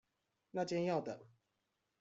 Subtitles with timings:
[0.49, 1.15] 那間要等